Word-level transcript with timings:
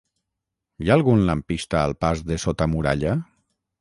Hi 0.83 0.87
ha 0.91 0.95
algun 0.95 1.21
lampista 1.29 1.81
al 1.83 1.93
pas 2.07 2.25
de 2.31 2.39
Sota 2.45 2.69
Muralla? 2.73 3.15